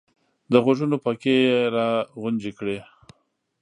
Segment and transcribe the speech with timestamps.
[0.51, 1.89] د غوږونو پکې یې را
[2.19, 2.77] غونجې کړې!